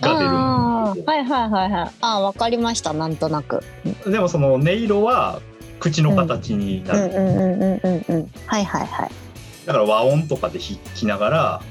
[0.00, 1.90] が出るはいはいはいはい。
[2.00, 3.62] あーわかりましたなんとなく。
[4.06, 5.40] でもその音色は
[5.80, 8.30] 口の形になる、うんうんうんうんうんうん。
[8.46, 9.10] はいはいはい。
[9.66, 11.62] だから和音とかで弾きながら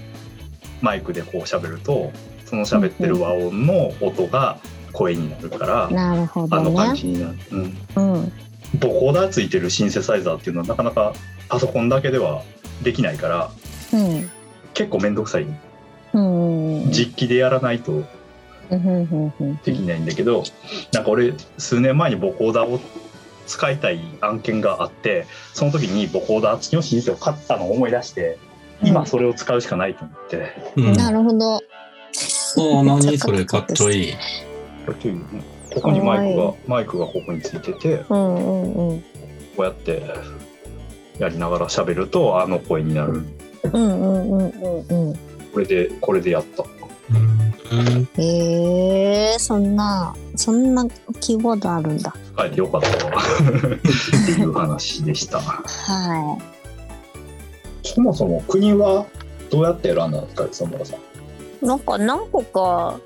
[0.81, 2.11] マイクでこう喋ると
[2.45, 4.57] その喋ってる和音の音が
[4.91, 8.31] 声になるから、なるほあのどね感じになる、うん、うん。
[8.79, 11.13] ボコーダーついてるシンセサイザーっていうのはなかなか
[11.49, 12.43] パソコンだけでは
[12.83, 13.51] できないから
[13.93, 14.29] うん。
[14.73, 15.43] 結構面倒くさい。
[15.43, 18.03] うんうん実機でやらないと
[18.69, 20.43] できないんだけど
[20.91, 22.79] なんか俺数年前にボコーダーを
[23.47, 28.37] 使いたい案件があってその時にボコーダー付きのシンセを買ったのを思い出して
[28.83, 30.93] 今それを使うしかないと思って、うん。
[30.93, 31.61] なるほど。
[32.57, 34.09] お何それかっちょい。
[34.09, 34.13] い。
[35.73, 39.01] ここにマイクがマイクがここについててうんうんうん。
[39.01, 39.05] こ
[39.59, 40.03] うやって
[41.17, 43.23] やりながら喋るとあの声になる
[43.63, 45.15] うんうんうんうんうん。
[45.53, 46.63] これでこれでやった。
[46.63, 48.07] うん。
[48.17, 50.85] へえそんなそんな
[51.19, 52.13] キーボードあるんだ。
[52.33, 52.87] 使えてよかった。
[53.07, 55.39] わっていう話でした。
[55.39, 56.37] は
[57.83, 59.05] そもそも国は
[59.49, 60.99] どうやって選んだんですか磯村さん？
[61.65, 62.99] いなんか何個か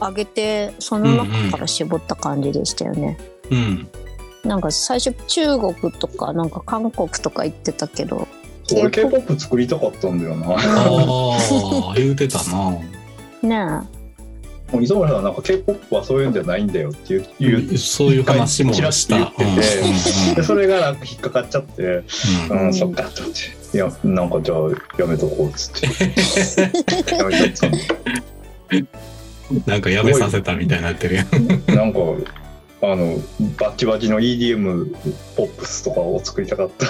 [0.00, 3.18] 上げてその中から絞った感じでしたよね、
[3.50, 3.88] うん。
[4.44, 8.26] なんか最初中国とかなんか韓国とか言ってたけど
[8.80, 10.46] 俺 K-POP 作りたかったんだよな。
[10.50, 12.70] ああ、言うてたな。
[13.42, 13.88] ね
[14.72, 19.26] もう磯村さんはなんか K-POP はそういうんじゃないんだよっていういうそういう話もした。
[19.26, 19.62] て言って。
[20.30, 21.82] てでそれがなんか引っかかっちゃって。
[21.82, 22.04] う
[22.50, 22.58] うん。
[22.58, 23.76] ん、うんそっかと思って。
[23.76, 24.58] いやなんかじゃあ
[24.98, 25.86] やめとこうっつって。
[27.16, 28.88] やめちゃったうん
[29.66, 31.28] なんかやめさせたみたいになってるやん。
[31.66, 31.98] なんか
[32.84, 33.16] あの
[33.58, 34.94] バッチバチの EDM
[35.36, 36.86] ポップスとかを作りたかった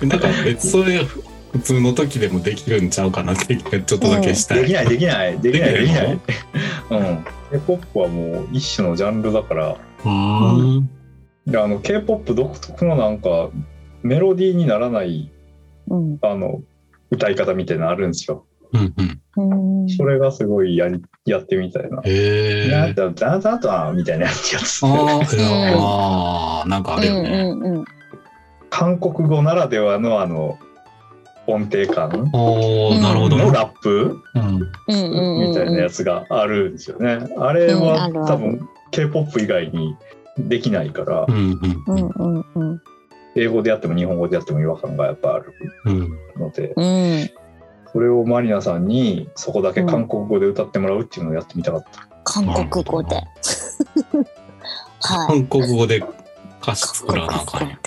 [0.00, 1.04] なんか別それ
[1.52, 4.62] 普通の時でもできるんちゃうかなってちょっとだけしたい。
[4.62, 6.18] できないできないできないできないで
[6.90, 10.90] うん K-POP はもう一種のジャンルだからうん。
[11.46, 13.50] であの K-POP 独特のなんか
[14.02, 15.30] メロディーにならない
[15.88, 16.62] うんあの
[17.10, 19.82] 歌い方みたいなのあるんですようんうん。
[19.82, 22.70] うんそれがすごいやりやってみたいなへえ。
[22.70, 27.28] なんだだだだみたいなやつああー、なんかあるよね。
[27.28, 27.84] うんうんうん
[28.72, 30.58] 韓国語ならではのあの
[31.46, 33.44] 音程感おお、なるほどね。
[33.44, 34.18] のラップ？
[34.88, 37.28] みたいなやつがあるんですよね。
[37.36, 39.94] あれうんは多分 K-POP 以外に
[40.38, 41.26] できないから
[43.36, 45.52] 英語でやっても日本語でやっても違和感がやっぱある
[45.84, 46.08] うん。
[46.38, 47.30] ので、うん
[47.92, 52.08] それをマリナさんにそこだけ韓国語で歌ってもらうっていうのをやってみたかった。
[52.24, 53.26] 韓国語ではい
[55.00, 56.02] 韓国語で
[56.62, 57.78] 歌詞作らなあかんやん。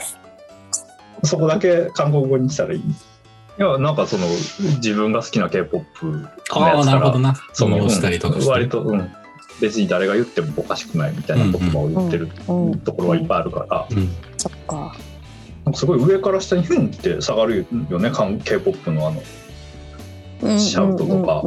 [1.27, 2.79] そこだけ韓国語にしたらいい。
[2.79, 2.83] い
[3.57, 4.27] や、なんかその
[4.77, 7.35] 自分が好きな K-POP のああ、やつから、なるほどな。
[7.53, 9.09] その、したりとか割と、うん、
[9.61, 12.27] 別に誰が言ってもおかしくないみたいな言葉を言ってる
[12.83, 14.09] ところはいっぱいあるから、うん。
[14.38, 14.95] そっか
[15.63, 21.43] なんかすごい上から下にフンって下がるよね、韓 K-POP のあの、シャウトとか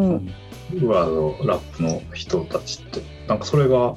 [1.45, 3.97] ラップの人たちって、なんかそれが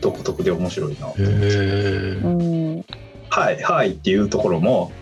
[0.00, 1.08] 独特で面白いな。
[1.08, 2.28] へえう。
[2.28, 2.84] ん
[3.36, 4.92] はい、はいっていうところも、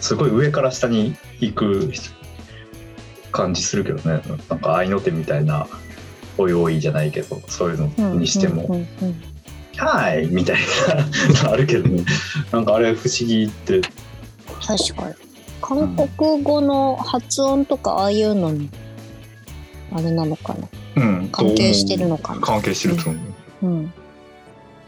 [0.00, 1.92] すごい上から下に行く
[3.30, 5.68] 感じするけどね、なんか合いの手みたいな、
[6.36, 9.22] おいおいじゃないけど、そういうのにしても、うんうんうん
[9.76, 10.56] はいみたい
[11.34, 12.04] なのあるけどね、
[12.52, 13.80] なんかあれ不思議って、
[14.60, 15.14] 確かに。
[15.60, 18.70] 韓国語の発音とかああいうのに
[19.92, 20.68] あれなのかな。
[20.96, 22.40] うん、関係してるのかな。
[22.40, 23.18] 関係してると思
[23.62, 23.66] う。
[23.66, 23.92] うん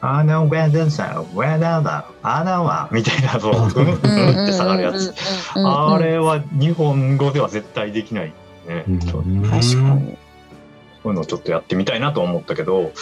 [0.00, 3.94] あの、ウェデンさん、ウェデンだ、あなは、みたいな、そう、うん、うん。
[3.94, 5.14] って下がるやつ。
[5.54, 8.32] あれは日本語では絶対できない
[8.68, 8.84] ね。
[8.88, 8.98] うん。
[8.98, 10.18] 確かに
[11.02, 12.92] そういうのをちょっとやってみたいなと思ったけど、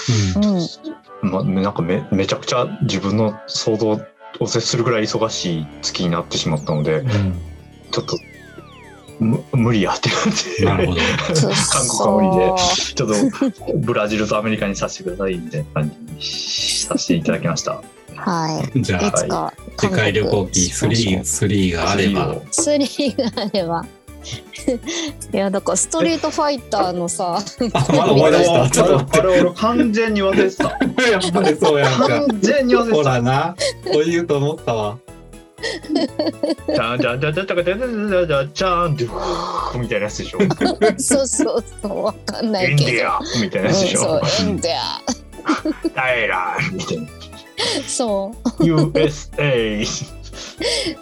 [1.22, 1.30] うん。
[1.30, 1.72] ま、なん。
[1.72, 3.98] かめめちゃくちゃ自分の想像
[4.40, 7.34] を接するぐらい忙しい月になってしまったので、うん。
[7.90, 8.18] ちょっと
[9.20, 10.64] む無理やってなって。
[10.64, 10.90] 韓国
[12.02, 12.52] は無理で、
[12.94, 13.08] ちょっ
[13.72, 17.82] とブラジルとアメリカにさせてくださいみたいな感じにさせていただきました。
[18.16, 22.36] はい じゃあ、いつか世界旅行記3、3があれば。
[22.50, 23.84] スリーがあれば
[25.32, 27.44] いやだからストリートファイターのさあ、
[29.22, 30.64] れ俺完全に忘れてた。
[31.10, 32.08] やっぱりそうやんか。
[32.08, 33.10] 完全に忘れほてた。
[33.10, 33.54] らな。
[33.84, 34.98] こう言うと思ったわ。
[36.74, 40.38] じゃんじゃんじゃんじゃんじゃんじゃんじゃんじゃんじゃんってみたいなやつでしょ。
[40.98, 44.00] そうそうそうわかんなエンデいけどィアみたいなうんやつでしょ。
[44.00, 45.00] そうエンデア
[45.44, 47.08] 平みたいな。
[47.86, 48.64] そう。
[48.64, 49.84] USA。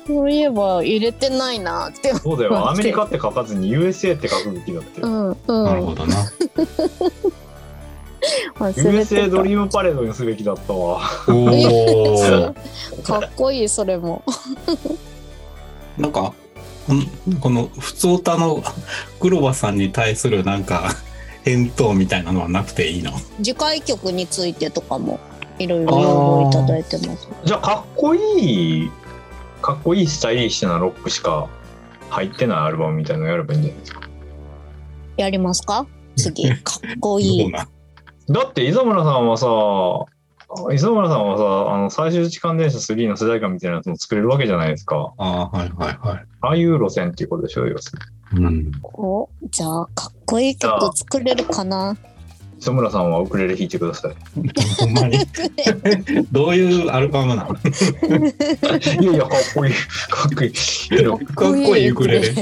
[0.07, 2.15] そういえば入れてないなって。
[2.15, 2.69] そうだよ。
[2.69, 5.07] アメリカって書かずに USA って書くべきだってう。
[5.07, 5.65] んうん。
[5.65, 6.17] なるほどな。
[8.61, 11.01] USA てドリームパレードにすべきだったわ。
[11.29, 12.53] お。
[13.03, 14.23] かっこいいそれも。
[15.99, 16.33] なんか、
[16.87, 17.03] この
[17.41, 18.63] この普通歌の
[19.21, 20.95] 黒羽さんに対するなんか
[21.45, 23.13] 返答みたいなのはなくていいの？
[23.39, 25.19] 次回曲についてとかも
[25.59, 27.29] いろいろ要望いただいてます。
[27.45, 28.91] じゃあかっこいい、
[29.61, 31.49] かっこいいスタイリッシュなロックしか
[32.11, 34.01] 入ってないアルバムみたいなのやればいいんじゃないですか？
[35.17, 35.87] やりますか？
[36.17, 36.49] 次。
[36.49, 37.53] かっこいい。
[37.53, 37.67] だ
[38.45, 39.47] って磯村さんはさ、
[40.73, 45.13] 磯村さんはさ、あの最終時間電車3の世代間みたいなやつも作れるわけじゃないですか。
[45.17, 46.25] ああ、はいはいはい。
[46.41, 48.73] ああいう路線っていうことでしょ、要するにうん。
[48.83, 51.97] おじゃあ、かっこいい曲作れるかな？
[52.59, 54.15] 磯村さんはウクレレ弾いてください。
[54.79, 55.19] ほんまに
[56.31, 57.55] どういうアルバムなの？
[57.55, 57.61] か
[59.01, 59.73] いやいや、かっこいい。
[59.73, 60.51] かっこいい。
[60.51, 60.55] っ
[61.35, 62.33] こいいウクレレ。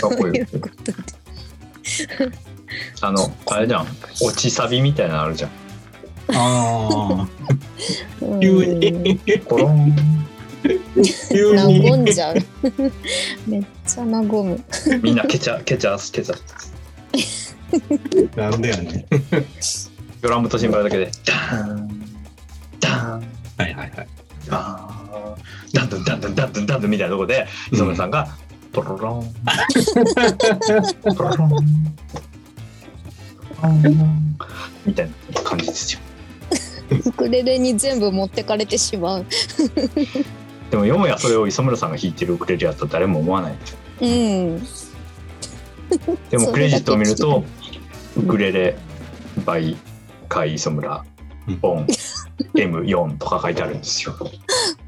[0.00, 0.42] かっこいい
[3.00, 3.86] あの、あれじゃん。
[4.22, 5.50] 落ちサビみたいなのあるじゃん。
[5.50, 5.54] あ
[6.32, 7.28] あ。
[8.20, 9.18] うん急に。
[9.46, 9.94] コロン。
[11.30, 12.12] 急和んに。
[12.12, 12.36] じゃう。
[13.46, 14.64] めっちゃ和む。
[15.02, 16.74] みんなケチャ、ケチャス、ケチャス。
[18.36, 19.06] なんでやねん。
[20.22, 21.88] ドラムとシンバルだけで、ダーン、
[22.80, 23.24] ダーン、はい
[23.58, 23.90] はいはい。
[24.48, 25.38] ダーン、
[25.72, 28.28] ダンドンダンドンダンドンダンドンみたいなとこで、磯村さんが、
[28.72, 29.34] トロロン、
[31.14, 31.50] トロロン、
[34.86, 36.00] みたいな感じですよ。
[37.06, 39.26] ウクレレに全部持ってかれてしまう。
[40.74, 43.54] でも、よもやそれを磯村さんが弾いてるウクレレやったら誰も思わない。
[44.00, 44.58] うん。
[46.30, 47.44] でも、そクレジットを見ると
[48.16, 48.76] ウクレレ、
[49.44, 49.76] バイ、
[50.28, 51.04] カイ、磯村、
[51.62, 51.86] オン、
[52.54, 54.14] M4 とか書いてあるんですよ。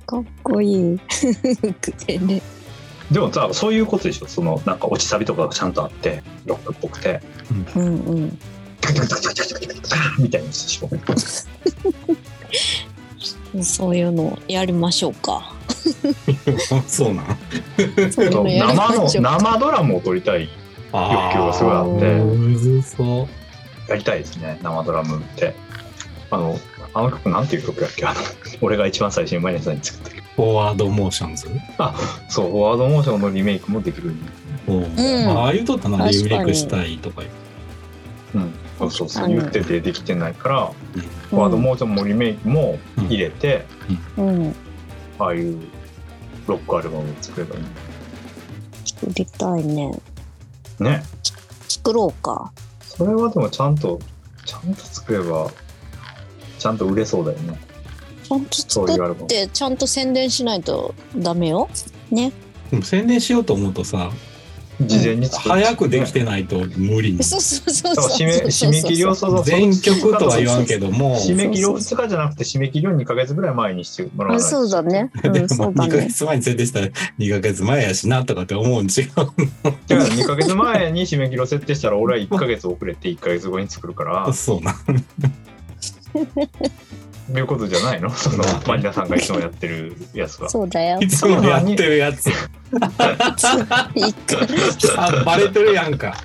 [0.06, 0.94] かっこいい。
[0.94, 2.42] ウクレレ。
[3.12, 4.26] でもさ、そういうことでしょ？
[4.26, 7.20] その、なんか落ちサビとかがちゃんとあって、ロックっぽくて、
[7.76, 8.38] うんうん。
[10.18, 10.90] みたいなやつでしょ？
[13.62, 15.45] そういうのやりましょうか。
[16.86, 17.38] そうなん。
[17.76, 19.08] 生の。
[19.08, 20.48] 生ドラムを撮りたい
[20.92, 23.28] あ欲求がすごいあってむずそ
[23.88, 23.90] う。
[23.90, 25.54] やりたいですね生ドラムって
[26.30, 26.58] あの
[26.94, 28.04] あの曲なんていう曲やっけ？
[28.06, 28.20] あの
[28.62, 31.48] 俺が一番最初にマリナさんに作った曲フォワードモーションズ？
[32.28, 34.14] そう Forward Motion のリメイクもできる
[34.66, 37.22] おううんああいうとったな、リメイクしたいとか
[38.34, 38.44] 言う。
[38.44, 43.64] うんそうそう言っててできてないから、うんフォワードモーションもリメイクも入れて、
[44.16, 44.54] うん。
[45.18, 45.58] ああいう
[46.46, 47.64] ロックアルバムを作ればいい
[48.84, 49.90] 作りたいね。
[50.78, 51.02] ね
[51.68, 52.52] 作ろうか。
[52.80, 53.98] それはでもちゃんと
[54.44, 55.50] ちゃんと作れば
[56.58, 57.58] ちゃんと売れそうだよね
[58.24, 61.68] ちゃんと作って、ちゃんと宣伝しないとダメよ。
[62.10, 62.32] ね。
[62.70, 64.10] でも宣伝しようと思うとさ、
[64.80, 67.22] 事前に作る早くできてないと無理。
[67.22, 68.10] そうそうそうそう。
[68.10, 75.10] 締め締め切りをそうそう全曲とは言わんけども、締め切りを2日じゃなくて締め切りを2ヶ月ぐらい前にしてもらわあないとそうだね。
[75.24, 76.08] うでん、そも2ヶうだね。
[76.08, 76.86] 月前に設定したら
[77.18, 79.10] 2ヶ月前やしなとかって思うん違う。
[79.16, 79.32] だか
[79.88, 84.74] ら2ヶ月前に締め切りを設定したら俺は1ヶ月遅れて1ヶ月後に作るから そうな。
[87.34, 88.10] いうことじゃないの？
[88.14, 90.48] そのマリナさんがいつもやってるやつは。
[90.48, 91.08] そうだよい。
[91.08, 92.30] つもやってるやつ。
[94.96, 96.16] あ、バレてるやんか。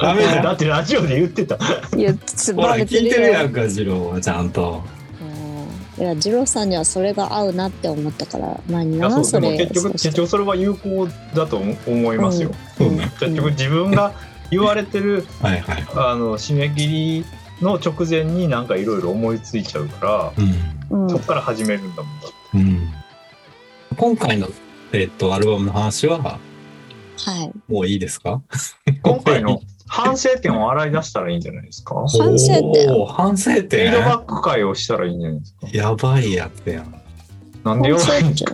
[0.00, 0.42] ダメだ。
[0.42, 1.56] だってラジオで言ってた。
[1.96, 3.10] いや、つほら、聞いてるよ。
[3.10, 4.82] てるやんか、次郎はちゃんと。
[5.20, 9.56] うんいや、二郎さんにはそれが合うなって思ったから、まあ、いやな、それ。
[9.58, 12.50] 結局結局それは有効だと思思いますよ。
[12.78, 13.10] そうね。
[13.20, 14.12] 結局自分が
[14.50, 15.86] 言われてるはいはい。
[15.94, 17.24] あの締め切り
[17.60, 20.44] の直前になんかいろいろ思いついちゃうかうん。
[21.02, 22.58] うんらそこから始めるんだもんだって。
[22.58, 22.92] うん。
[23.96, 24.48] 今回の、
[24.92, 26.38] えっと、アルバムの話は、は
[27.44, 27.52] い。
[27.72, 28.40] もういいですか？
[29.02, 31.94] 今回の 反省点を洗い出したらいいんじゃないですか？
[32.18, 35.68] 反省点反省フィ点ードバック会をしたらいいんじゃないですか？
[35.72, 36.94] やばいやつやん。
[37.64, 38.44] なんでよ反省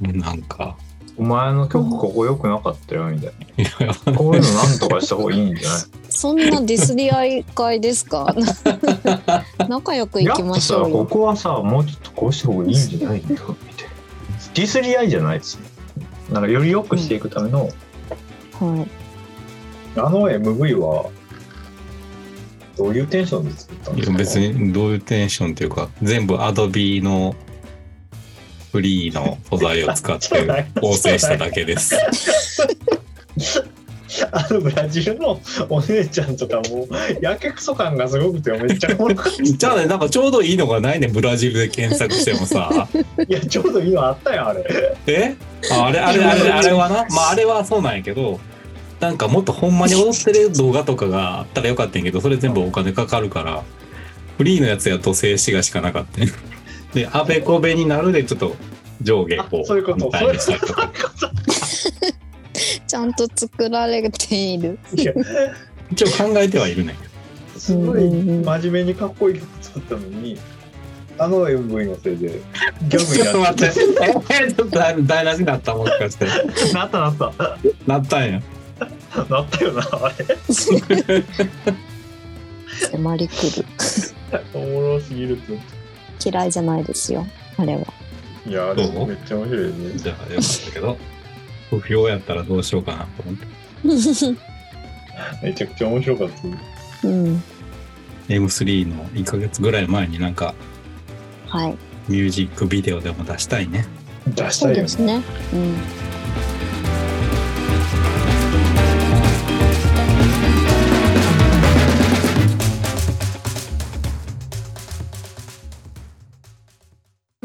[0.00, 0.76] 点 なんか。
[1.18, 4.14] お前の曲ここ良くなかったよみたいいやな。
[4.16, 5.80] こういうのなんとかした方がいいんじゃない？
[6.08, 8.34] そんなディスり合い会ですか？
[9.68, 11.04] 仲良くいきましょうやっぱさこよ。
[11.06, 13.52] こはさもうちょっとこうした方がいいんじゃないのみたいな。
[14.54, 15.60] ディスり合いじゃないですよ
[16.32, 17.70] なんかより良くしていくための、はい。
[19.98, 21.10] あの MV は
[22.78, 24.12] どういうテンションで作ったんですか？
[24.12, 27.34] いや別にどういうテンションっていうか、全部アドビの
[28.72, 31.94] フリーの素材を使って構成しただけです。
[34.30, 36.86] あのブラジルのお姉ちゃんとかも
[37.22, 42.88] やけくそ感がすごくてめっちゃおもろかったじゃあね、なんかちょうどいいのがないね、ブラジルで検索してもさ。
[43.28, 44.64] いやちょうどいいのあったよあれ
[45.06, 45.34] え？
[45.70, 47.06] ああれ、あれ、あれ、あれはな？
[47.10, 48.38] まあ、あれはそうなんやけど、
[49.00, 53.62] なんかもっとほんまに踊ってる動画とかがあったらよかったんやけど、それ全部お金かかるから、
[54.36, 56.32] フリーのやつやと静止画しかなかったんや
[56.92, 58.56] で、あべこべになるでちょっと
[59.00, 59.60] 上下こう。
[59.62, 60.92] あそういうことみたいにしたりとか。
[62.86, 64.78] ちゃんと作られている。
[64.94, 65.12] いや
[65.90, 66.94] 一応考えてはいるね。
[67.56, 70.38] すごい真面目にかっこいい曲作ったのに
[71.18, 72.40] あの MV のせいで
[72.88, 73.80] ギャグちょっとになっ待って。
[74.44, 76.26] えちょっと台無しになったもしかして。
[76.74, 77.32] なったなった
[77.86, 78.42] なったんや。
[79.28, 80.24] なったよなあれ
[82.90, 83.66] 迫り来る。
[84.54, 85.58] おもろすぎるって
[86.24, 87.26] 嫌いじゃないですよ。
[87.56, 87.82] あれは。
[88.46, 90.98] いやあれどうめっちゃ面白いねじゃあよかったけど。
[91.70, 93.46] 不評やったらどうしようかなと思って。
[95.42, 97.42] めちゃくちゃ面白かったうん。
[98.28, 100.54] M3 の1ヶ月ぐらい前になんか
[101.48, 101.76] はい。
[102.08, 103.86] ミュージックビデオでも出したいね。
[104.26, 105.22] 出したいよねですね。
[105.52, 105.76] うん。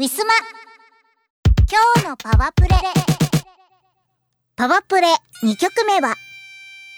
[0.00, 0.32] ィスマ。
[1.68, 2.68] 今日のパワプレ。
[4.54, 5.08] パワプレ。
[5.42, 6.14] 2曲目は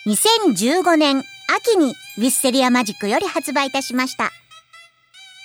[0.07, 4.31] 2015年秋にウィステリアマジックより発売いたしました。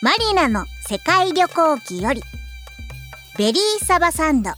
[0.01, 2.21] マリナの世界旅行記より
[3.37, 4.51] ベリーサバサンド。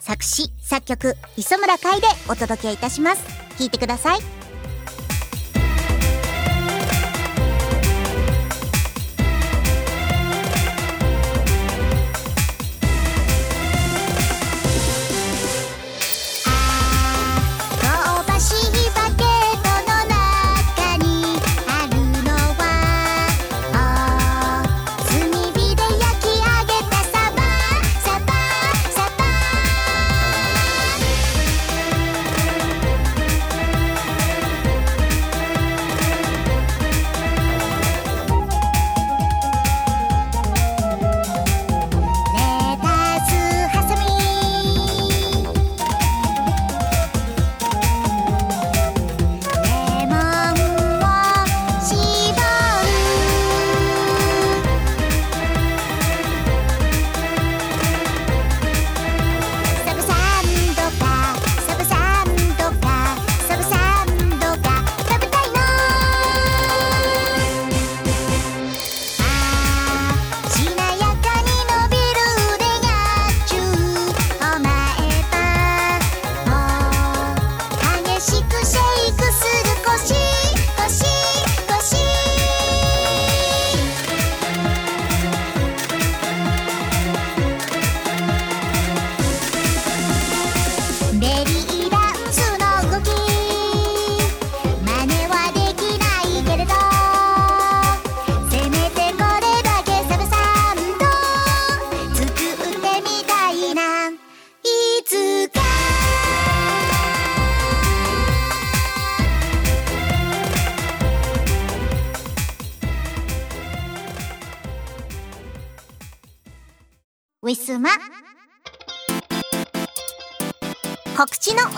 [0.00, 3.22] 作詞作曲磯村海でお届けいたします。
[3.60, 4.41] 聴いてください。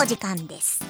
[0.07, 0.85] 時間です。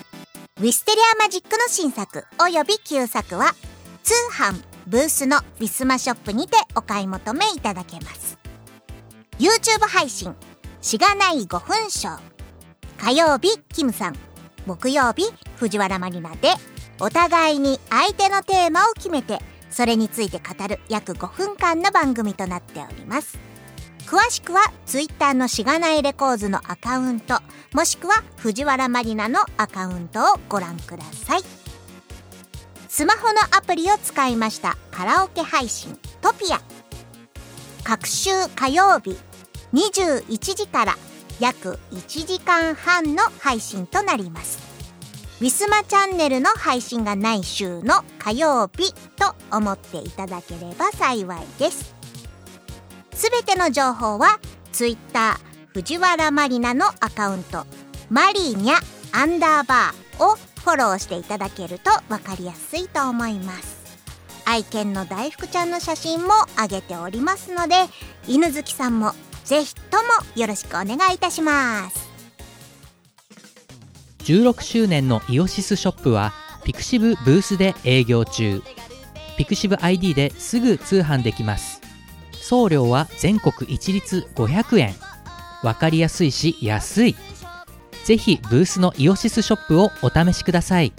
[0.59, 3.55] ウィステリアマジックの新作および旧作は
[4.03, 8.39] 通販ブースのウィスマショップにてお買い求めいただけます。
[9.39, 10.35] YouTube 配信
[10.81, 12.21] しがない5分ショー
[12.99, 14.17] 火曜日キムさん。
[14.67, 16.55] 木曜日藤原マリナで。
[17.01, 19.41] お互いに相手のテーマを決めて
[19.71, 23.44] それについて語る約5分間の番組となっております。
[24.07, 27.41] 詳しくは Twitter のしがないレコーズのアカウント
[27.73, 31.41] もしくは藤原マリナのアカウントをご覧ください。
[32.89, 36.61] スマホのアプリを使いましたカラオケ配信トピア。
[37.83, 39.19] 各週火曜日
[39.73, 40.97] 21時から
[41.41, 44.59] 約1時間半の配信となります。
[45.41, 51.94] ウィスマチャンネルの配信がない週の火曜日と思っていただければ幸いです。
[53.15, 54.41] すべての情報は
[54.73, 55.39] Twitter
[55.69, 57.67] 藤原マリナのアカウント。
[58.11, 58.75] マリニャ
[59.13, 63.77] アンダーバーをフォローしていただけると分かりやすいと思います。
[64.45, 67.75] 愛犬の大福ちゃんの写真も上げておりますので
[68.29, 69.13] 犬好きさんも
[69.45, 70.03] ぜひとも
[70.37, 72.09] よろしくお願いいたします。
[74.25, 76.33] 16周年のイオシスショップは
[76.65, 78.63] ピクシブブースで営業中。
[79.37, 81.84] ピクシブ ID ですぐ通販できます。
[82.45, 84.95] 送料は全国一律500円。
[85.63, 87.17] わかりやすいし安い。
[88.05, 90.93] ぜひブースのイオシスショップをお試しください。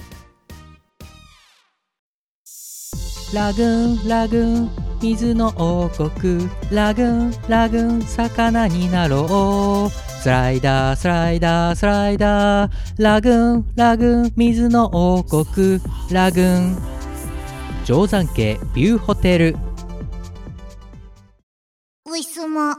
[3.32, 4.72] ラグーンラグーン
[5.04, 6.50] 水の王国。
[6.72, 10.22] ラグーンラグーン魚になろう。
[10.24, 12.72] スライダースライダースライダー。
[12.98, 15.80] ラグーンラグーン水の王国。
[16.10, 16.78] ラグーン。
[17.86, 19.56] 定山渓ビューホテル。
[22.08, 22.78] ウィスマ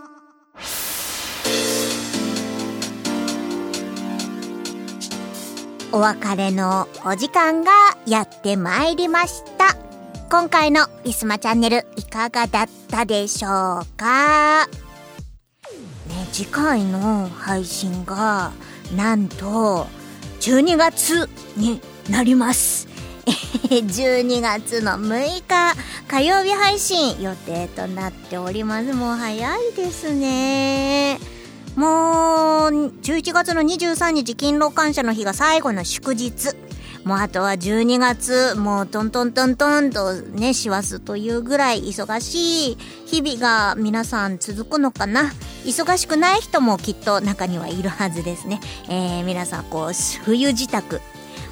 [5.90, 7.72] お別れのお時間が
[8.06, 9.74] やってまいりました。
[10.30, 14.68] 今回のウィスマチャンネルいかがだったでしょうか？
[14.68, 14.72] ね
[16.30, 18.52] 次回の配信が
[18.94, 19.88] なんと
[20.38, 22.75] 12月になります。
[23.68, 25.74] 12月の6日
[26.06, 28.92] 火曜日配信予定となっております。
[28.92, 31.18] もう早いですね。
[31.74, 32.70] もう
[33.02, 36.56] 11月の23日勤労感謝の日が最後の祝日。
[37.04, 45.32] もうあとは12月もうトントントントンとね師走というぐらい忙しい日々が皆さん続くのかな。
[45.64, 49.92] 忙しくない人もきっと中にはいるはずですね、えー、皆さんこう
[50.24, 51.00] 冬支度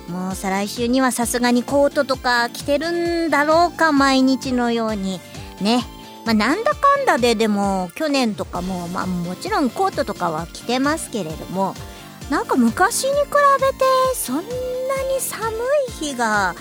[0.09, 5.21] もう再来週にはさすがにコートとか着てるんだろうか毎日のように
[5.61, 5.85] ね。
[6.25, 11.75] まあ、なんだかんだででも去年とかも、まあ、もちろんコートとかは着てますけれども
[12.31, 13.17] なんか昔に比
[13.61, 13.85] べて
[14.15, 14.45] そんなに
[15.21, 15.53] 寒
[15.89, 16.55] い日が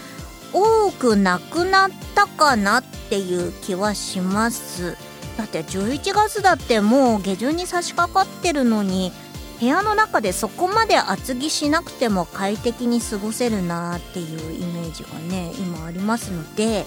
[0.51, 4.97] 多くなくなったかなっていう気はします。
[5.37, 9.11] だって11月だってもう下旬に差し掛かってるのに
[9.63, 16.85] 部屋の中でそこまで厚着しなくても快適に過ごせるなっていうイメージがね今ありますので。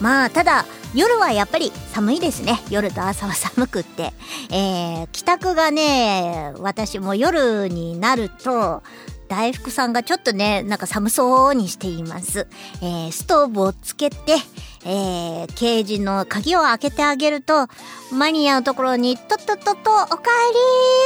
[0.00, 2.60] まあただ夜はやっぱり寒いですね。
[2.70, 4.14] 夜と朝は寒くって、
[4.50, 8.82] えー、帰宅がね私も夜になると
[9.28, 12.46] 大福さんがちょっとねなんか寒そうにしています、
[12.80, 14.36] えー、ストーブをつけて
[14.84, 17.68] えー、ケージの鍵を開けてあげると、
[18.12, 20.22] マニアのところに、とっとっとっと、おか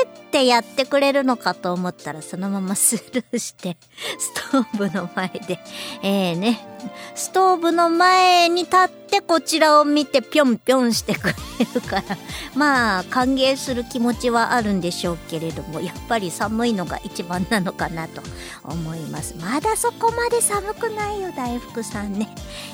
[0.04, 3.76] えりってやってくれるのかと思ったら、そのままスルーして、
[4.18, 5.58] ストーブの前で、
[6.02, 6.60] えー、ね、
[7.16, 11.34] ストーブの前に立ってこちらを見てぴょんぴょんしてくれ
[11.74, 12.02] るから、
[12.54, 18.22] まあ、歓迎する気持ちはあるんでしょうけれども、やっぱり寒いのが一番なのかなと
[18.62, 19.34] 思います。
[19.40, 22.32] まだそこまで寒くないよ、大福さんね。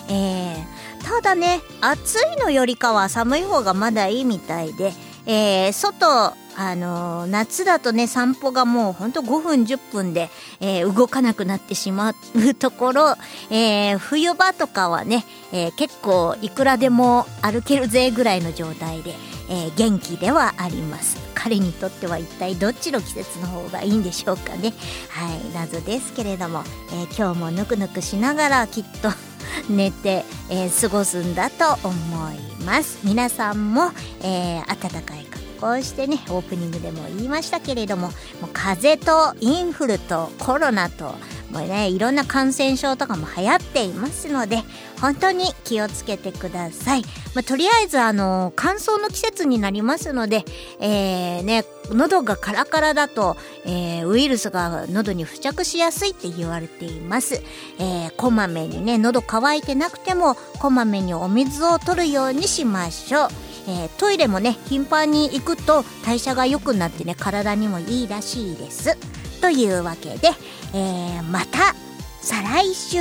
[0.09, 4.93] えーただね暑いのよりかは寒い方がまだいいみたいで、
[5.27, 10.29] えー、外あのー、夏だとね散歩がもうほんと5分10分で、
[10.61, 13.15] えー、動かなくなってしまうところ、
[13.51, 19.15] えー、冬場とかはね、え結構いくらでも歩けるぜぐらいの状態で、
[19.51, 21.19] え元気ではあります。
[21.35, 24.73] 彼にとっては一体どっちの季節の方がいいんでしょうかね。
[25.11, 29.11] はい謎ですけれども、え今日もぬくぬくしながらきっと
[29.69, 32.99] 寝て、えー、過ごすんだと思います。
[33.03, 33.91] 皆さんも、
[34.23, 35.30] えー、暖かい
[35.61, 38.13] 格好をしてねオープニングでも言いましたけれどもも
[38.45, 41.15] う風邪とインフルとコロナと
[41.53, 44.59] もうねいろんな感染症とかも流行っていますので
[45.01, 47.03] 本当に気をつけてください、
[47.35, 50.45] まあ、とりあえずあの乾燥の季節になりますので、
[50.79, 57.43] えー、ね喉がカラカラだと、えー、ウイルスが喉に付着しやすいって言われています、
[57.79, 63.29] えー、こまめにね喉乾いてなくてもこまめにお水を取るようにしましょう。
[63.71, 68.97] えー、トイレもね頻繁に行くと代謝が良くなってね体にもいいらしいです。
[69.41, 70.29] というわけで、
[70.75, 71.75] えー、また
[72.21, 72.99] 再来週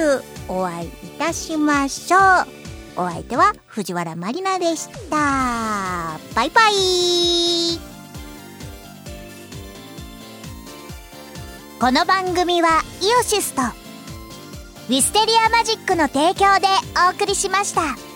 [0.47, 2.22] お会いいたしましょう。
[3.01, 6.20] お相手は藤原まりなでした。
[6.36, 7.80] バイバイ。
[11.80, 16.67] この番組はイオシスとウィステリアマジックの提供で
[17.07, 18.09] お送りしました。